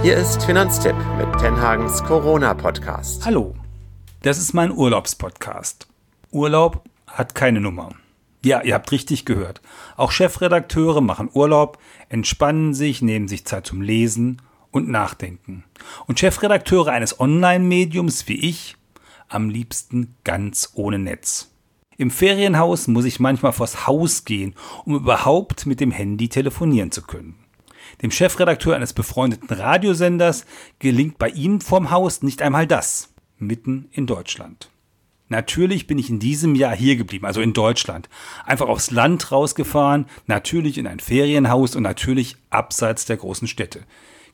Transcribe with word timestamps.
Hier 0.00 0.16
ist 0.16 0.44
Finanztipp 0.44 0.94
mit 1.18 1.40
Tenhagens 1.40 2.04
Corona-Podcast. 2.04 3.26
Hallo, 3.26 3.56
das 4.22 4.38
ist 4.38 4.52
mein 4.52 4.70
Urlaubspodcast. 4.70 5.88
Urlaub 6.30 6.84
hat 7.08 7.34
keine 7.34 7.60
Nummer. 7.60 7.90
Ja, 8.44 8.62
ihr 8.62 8.74
habt 8.74 8.92
richtig 8.92 9.24
gehört. 9.24 9.60
Auch 9.96 10.12
Chefredakteure 10.12 11.00
machen 11.00 11.28
Urlaub, 11.32 11.78
entspannen 12.08 12.74
sich, 12.74 13.02
nehmen 13.02 13.26
sich 13.26 13.44
Zeit 13.44 13.66
zum 13.66 13.82
Lesen 13.82 14.40
und 14.70 14.88
Nachdenken. 14.88 15.64
Und 16.06 16.20
Chefredakteure 16.20 16.92
eines 16.92 17.18
Online-Mediums 17.18 18.28
wie 18.28 18.48
ich 18.48 18.76
am 19.28 19.50
liebsten 19.50 20.14
ganz 20.22 20.70
ohne 20.74 21.00
Netz. 21.00 21.50
Im 21.96 22.12
Ferienhaus 22.12 22.86
muss 22.86 23.04
ich 23.04 23.18
manchmal 23.18 23.52
vors 23.52 23.88
Haus 23.88 24.24
gehen, 24.24 24.54
um 24.84 24.94
überhaupt 24.94 25.66
mit 25.66 25.80
dem 25.80 25.90
Handy 25.90 26.28
telefonieren 26.28 26.92
zu 26.92 27.02
können. 27.02 27.34
Dem 28.02 28.10
Chefredakteur 28.10 28.76
eines 28.76 28.92
befreundeten 28.92 29.50
Radiosenders 29.50 30.46
gelingt 30.78 31.18
bei 31.18 31.30
ihm 31.30 31.60
vorm 31.60 31.90
Haus 31.90 32.22
nicht 32.22 32.42
einmal 32.42 32.66
das, 32.66 33.12
mitten 33.38 33.88
in 33.90 34.06
Deutschland. 34.06 34.70
Natürlich 35.28 35.86
bin 35.86 35.98
ich 35.98 36.08
in 36.08 36.20
diesem 36.20 36.54
Jahr 36.54 36.74
hier 36.74 36.96
geblieben, 36.96 37.26
also 37.26 37.40
in 37.40 37.52
Deutschland. 37.52 38.08
Einfach 38.46 38.68
aufs 38.68 38.90
Land 38.90 39.30
rausgefahren, 39.30 40.06
natürlich 40.26 40.78
in 40.78 40.86
ein 40.86 41.00
Ferienhaus 41.00 41.76
und 41.76 41.82
natürlich 41.82 42.36
abseits 42.50 43.04
der 43.04 43.18
großen 43.18 43.46
Städte. 43.46 43.82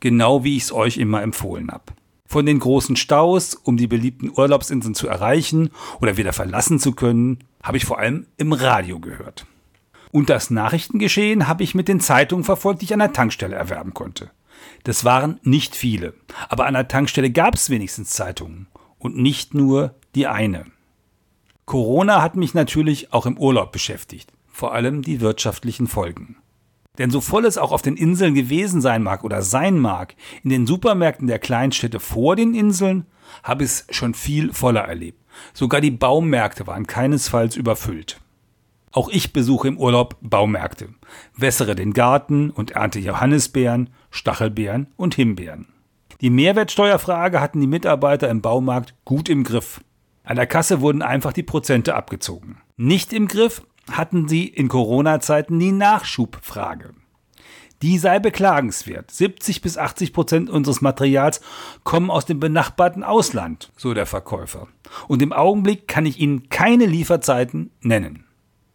Genau 0.00 0.44
wie 0.44 0.56
ich 0.56 0.64
es 0.64 0.72
euch 0.72 0.98
immer 0.98 1.22
empfohlen 1.22 1.70
habe. 1.70 1.84
Von 2.26 2.46
den 2.46 2.58
großen 2.58 2.96
Staus, 2.96 3.54
um 3.54 3.76
die 3.76 3.86
beliebten 3.86 4.32
Urlaubsinseln 4.34 4.94
zu 4.94 5.06
erreichen 5.06 5.70
oder 6.00 6.16
wieder 6.16 6.32
verlassen 6.32 6.78
zu 6.78 6.92
können, 6.92 7.44
habe 7.62 7.76
ich 7.76 7.84
vor 7.84 7.98
allem 7.98 8.26
im 8.36 8.52
Radio 8.52 9.00
gehört. 9.00 9.46
Und 10.12 10.28
das 10.28 10.50
Nachrichtengeschehen 10.50 11.48
habe 11.48 11.64
ich 11.64 11.74
mit 11.74 11.88
den 11.88 11.98
Zeitungen 11.98 12.44
verfolgt, 12.44 12.82
die 12.82 12.84
ich 12.84 12.92
an 12.92 13.00
der 13.00 13.14
Tankstelle 13.14 13.56
erwerben 13.56 13.94
konnte. 13.94 14.30
Das 14.84 15.04
waren 15.04 15.40
nicht 15.42 15.74
viele, 15.74 16.14
aber 16.48 16.66
an 16.66 16.74
der 16.74 16.86
Tankstelle 16.86 17.30
gab 17.30 17.54
es 17.54 17.70
wenigstens 17.70 18.10
Zeitungen. 18.10 18.68
Und 18.98 19.16
nicht 19.16 19.54
nur 19.54 19.96
die 20.14 20.28
eine. 20.28 20.66
Corona 21.64 22.22
hat 22.22 22.36
mich 22.36 22.54
natürlich 22.54 23.12
auch 23.12 23.26
im 23.26 23.38
Urlaub 23.38 23.72
beschäftigt, 23.72 24.32
vor 24.46 24.74
allem 24.74 25.02
die 25.02 25.20
wirtschaftlichen 25.20 25.88
Folgen. 25.88 26.36
Denn 26.98 27.10
so 27.10 27.20
voll 27.20 27.46
es 27.46 27.56
auch 27.56 27.72
auf 27.72 27.82
den 27.82 27.96
Inseln 27.96 28.34
gewesen 28.34 28.82
sein 28.82 29.02
mag 29.02 29.24
oder 29.24 29.42
sein 29.42 29.78
mag, 29.78 30.14
in 30.44 30.50
den 30.50 30.66
Supermärkten 30.66 31.26
der 31.26 31.38
Kleinstädte 31.38 32.00
vor 32.00 32.36
den 32.36 32.54
Inseln 32.54 33.06
habe 33.42 33.64
ich 33.64 33.70
es 33.70 33.86
schon 33.90 34.12
viel 34.12 34.52
voller 34.52 34.82
erlebt. 34.82 35.18
Sogar 35.54 35.80
die 35.80 35.90
Baumärkte 35.90 36.66
waren 36.66 36.86
keinesfalls 36.86 37.56
überfüllt. 37.56 38.20
Auch 38.92 39.08
ich 39.08 39.32
besuche 39.32 39.68
im 39.68 39.78
Urlaub 39.78 40.16
Baumärkte, 40.20 40.90
wässere 41.34 41.74
den 41.74 41.94
Garten 41.94 42.50
und 42.50 42.72
ernte 42.72 42.98
Johannisbeeren, 42.98 43.90
Stachelbeeren 44.10 44.88
und 44.96 45.14
Himbeeren. 45.14 45.68
Die 46.20 46.30
Mehrwertsteuerfrage 46.30 47.40
hatten 47.40 47.60
die 47.60 47.66
Mitarbeiter 47.66 48.28
im 48.28 48.42
Baumarkt 48.42 48.94
gut 49.04 49.28
im 49.28 49.44
Griff. 49.44 49.80
An 50.24 50.36
der 50.36 50.46
Kasse 50.46 50.80
wurden 50.80 51.02
einfach 51.02 51.32
die 51.32 51.42
Prozente 51.42 51.94
abgezogen. 51.94 52.58
Nicht 52.76 53.12
im 53.12 53.26
Griff 53.26 53.62
hatten 53.90 54.28
sie 54.28 54.46
in 54.46 54.68
Corona-Zeiten 54.68 55.58
die 55.58 55.72
Nachschubfrage. 55.72 56.94
Die 57.82 57.98
sei 57.98 58.20
beklagenswert. 58.20 59.10
70 59.10 59.60
bis 59.60 59.76
80 59.76 60.12
Prozent 60.12 60.50
unseres 60.50 60.82
Materials 60.82 61.40
kommen 61.82 62.10
aus 62.10 62.24
dem 62.24 62.38
benachbarten 62.38 63.02
Ausland, 63.02 63.72
so 63.76 63.92
der 63.92 64.06
Verkäufer. 64.06 64.68
Und 65.08 65.20
im 65.20 65.32
Augenblick 65.32 65.88
kann 65.88 66.06
ich 66.06 66.20
Ihnen 66.20 66.48
keine 66.48 66.86
Lieferzeiten 66.86 67.72
nennen. 67.80 68.26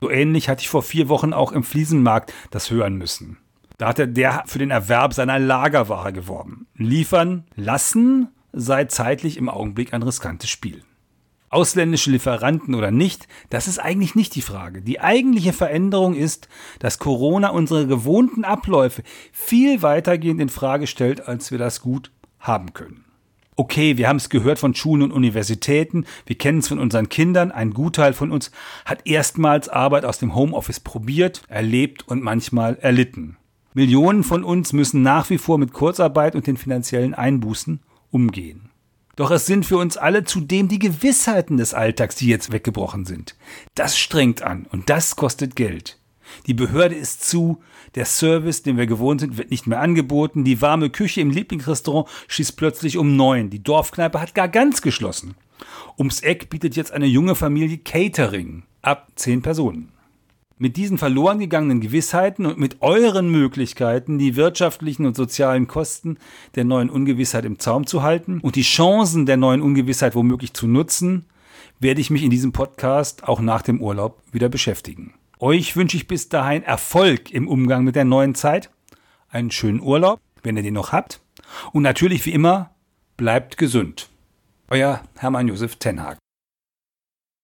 So 0.00 0.10
ähnlich 0.10 0.48
hatte 0.48 0.62
ich 0.62 0.68
vor 0.68 0.82
vier 0.82 1.08
Wochen 1.08 1.32
auch 1.32 1.52
im 1.52 1.64
Fliesenmarkt 1.64 2.32
das 2.50 2.70
hören 2.70 2.96
müssen. 2.96 3.38
Da 3.78 3.88
hatte 3.88 4.08
der 4.08 4.44
für 4.46 4.58
den 4.58 4.70
Erwerb 4.70 5.14
seiner 5.14 5.38
Lagerware 5.38 6.12
geworben. 6.12 6.66
Liefern 6.74 7.44
lassen 7.54 8.28
sei 8.52 8.84
zeitlich 8.84 9.36
im 9.36 9.48
Augenblick 9.48 9.94
ein 9.94 10.02
riskantes 10.02 10.50
Spiel. 10.50 10.82
Ausländische 11.50 12.10
Lieferanten 12.10 12.74
oder 12.74 12.90
nicht, 12.90 13.26
das 13.48 13.68
ist 13.68 13.78
eigentlich 13.78 14.14
nicht 14.14 14.34
die 14.34 14.42
Frage. 14.42 14.82
Die 14.82 15.00
eigentliche 15.00 15.54
Veränderung 15.54 16.14
ist, 16.14 16.48
dass 16.78 16.98
Corona 16.98 17.48
unsere 17.50 17.86
gewohnten 17.86 18.44
Abläufe 18.44 19.02
viel 19.32 19.80
weitergehend 19.80 20.40
in 20.40 20.50
Frage 20.50 20.86
stellt, 20.86 21.26
als 21.26 21.50
wir 21.50 21.58
das 21.58 21.80
gut 21.80 22.10
haben 22.38 22.74
können 22.74 23.07
okay, 23.58 23.96
wir 23.98 24.08
haben 24.08 24.16
es 24.16 24.28
gehört 24.28 24.58
von 24.58 24.74
Schulen 24.74 25.02
und 25.02 25.12
Universitäten, 25.12 26.06
wir 26.26 26.38
kennen 26.38 26.60
es 26.60 26.68
von 26.68 26.78
unseren 26.78 27.08
Kindern, 27.08 27.50
ein 27.50 27.74
Gutteil 27.74 28.12
von 28.12 28.30
uns 28.30 28.52
hat 28.84 29.00
erstmals 29.04 29.68
Arbeit 29.68 30.04
aus 30.04 30.18
dem 30.18 30.34
Homeoffice 30.34 30.80
probiert, 30.80 31.42
erlebt 31.48 32.06
und 32.06 32.22
manchmal 32.22 32.78
erlitten. 32.80 33.36
Millionen 33.74 34.22
von 34.22 34.44
uns 34.44 34.72
müssen 34.72 35.02
nach 35.02 35.28
wie 35.28 35.38
vor 35.38 35.58
mit 35.58 35.72
Kurzarbeit 35.72 36.34
und 36.36 36.46
den 36.46 36.56
finanziellen 36.56 37.14
Einbußen 37.14 37.80
umgehen. 38.10 38.70
Doch 39.16 39.32
es 39.32 39.46
sind 39.46 39.66
für 39.66 39.78
uns 39.78 39.96
alle 39.96 40.22
zudem 40.22 40.68
die 40.68 40.78
Gewissheiten 40.78 41.56
des 41.56 41.74
Alltags, 41.74 42.14
die 42.14 42.28
jetzt 42.28 42.52
weggebrochen 42.52 43.04
sind. 43.04 43.34
Das 43.74 43.98
strengt 43.98 44.42
an 44.42 44.66
und 44.70 44.88
das 44.88 45.16
kostet 45.16 45.56
Geld. 45.56 45.97
Die 46.46 46.54
Behörde 46.54 46.94
ist 46.94 47.28
zu, 47.28 47.58
der 47.94 48.04
Service, 48.04 48.62
den 48.62 48.76
wir 48.76 48.86
gewohnt 48.86 49.20
sind, 49.20 49.38
wird 49.38 49.50
nicht 49.50 49.66
mehr 49.66 49.80
angeboten, 49.80 50.44
die 50.44 50.60
warme 50.60 50.90
Küche 50.90 51.20
im 51.20 51.30
Lieblingsrestaurant 51.30 52.08
schießt 52.28 52.56
plötzlich 52.56 52.98
um 52.98 53.16
neun, 53.16 53.50
die 53.50 53.62
Dorfkneipe 53.62 54.20
hat 54.20 54.34
gar 54.34 54.48
ganz 54.48 54.82
geschlossen. 54.82 55.34
Ums 55.98 56.20
Eck 56.20 56.50
bietet 56.50 56.76
jetzt 56.76 56.92
eine 56.92 57.06
junge 57.06 57.34
Familie 57.34 57.78
Catering 57.78 58.62
ab 58.82 59.08
zehn 59.16 59.42
Personen. 59.42 59.92
Mit 60.60 60.76
diesen 60.76 60.98
verloren 60.98 61.38
gegangenen 61.38 61.80
Gewissheiten 61.80 62.44
und 62.44 62.58
mit 62.58 62.82
euren 62.82 63.30
Möglichkeiten, 63.30 64.18
die 64.18 64.34
wirtschaftlichen 64.34 65.06
und 65.06 65.16
sozialen 65.16 65.68
Kosten 65.68 66.18
der 66.56 66.64
neuen 66.64 66.90
Ungewissheit 66.90 67.44
im 67.44 67.60
Zaum 67.60 67.86
zu 67.86 68.02
halten 68.02 68.40
und 68.40 68.56
die 68.56 68.62
Chancen 68.62 69.24
der 69.24 69.36
neuen 69.36 69.62
Ungewissheit 69.62 70.16
womöglich 70.16 70.54
zu 70.54 70.66
nutzen, 70.66 71.26
werde 71.78 72.00
ich 72.00 72.10
mich 72.10 72.24
in 72.24 72.30
diesem 72.30 72.50
Podcast 72.50 73.22
auch 73.28 73.40
nach 73.40 73.62
dem 73.62 73.80
Urlaub 73.80 74.20
wieder 74.32 74.48
beschäftigen. 74.48 75.14
Euch 75.40 75.76
wünsche 75.76 75.96
ich 75.96 76.08
bis 76.08 76.28
dahin 76.28 76.64
Erfolg 76.64 77.30
im 77.30 77.46
Umgang 77.46 77.84
mit 77.84 77.94
der 77.94 78.04
neuen 78.04 78.34
Zeit, 78.34 78.70
einen 79.28 79.52
schönen 79.52 79.80
Urlaub, 79.80 80.20
wenn 80.42 80.56
ihr 80.56 80.64
den 80.64 80.74
noch 80.74 80.90
habt, 80.90 81.20
und 81.72 81.84
natürlich 81.84 82.26
wie 82.26 82.32
immer, 82.32 82.74
bleibt 83.16 83.56
gesund. 83.56 84.08
Euer 84.68 85.00
Hermann 85.16 85.46
Josef 85.46 85.76
Tenhag. 85.76 86.18